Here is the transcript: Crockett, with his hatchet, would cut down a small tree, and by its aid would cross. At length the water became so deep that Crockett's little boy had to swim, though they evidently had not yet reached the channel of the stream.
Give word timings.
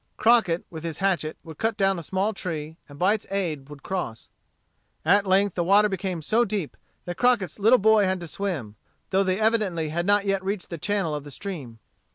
Crockett, 0.17 0.65
with 0.71 0.83
his 0.83 0.97
hatchet, 0.97 1.37
would 1.43 1.59
cut 1.59 1.77
down 1.77 1.99
a 1.99 2.01
small 2.01 2.33
tree, 2.33 2.75
and 2.89 2.97
by 2.97 3.13
its 3.13 3.27
aid 3.29 3.69
would 3.69 3.83
cross. 3.83 4.29
At 5.05 5.27
length 5.27 5.53
the 5.53 5.63
water 5.63 5.89
became 5.89 6.23
so 6.23 6.43
deep 6.43 6.75
that 7.05 7.17
Crockett's 7.17 7.59
little 7.59 7.77
boy 7.77 8.05
had 8.05 8.19
to 8.21 8.27
swim, 8.27 8.77
though 9.11 9.23
they 9.23 9.39
evidently 9.39 9.89
had 9.89 10.07
not 10.07 10.25
yet 10.25 10.43
reached 10.43 10.71
the 10.71 10.79
channel 10.79 11.13
of 11.13 11.23
the 11.23 11.29
stream. 11.29 11.77